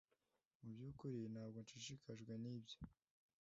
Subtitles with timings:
[0.61, 2.77] mu byukuri ntabwo nshishikajwe nibyo